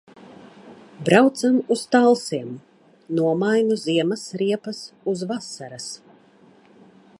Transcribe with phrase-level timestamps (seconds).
[1.07, 2.49] Braucam uz Talsiem.
[3.19, 4.79] Nomainu ziemas riepas
[5.13, 5.87] uz vasaras.